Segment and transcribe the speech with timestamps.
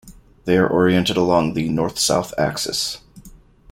[0.45, 2.97] They are oriented along the north-south axis.